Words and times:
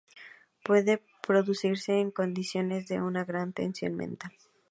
Puede 0.63 1.03
producirse 1.27 1.99
en 1.99 2.09
condiciones 2.09 2.87
de 2.87 2.99
una 3.03 3.23
gran 3.23 3.53
tensión 3.53 3.95
mental. 3.95 4.31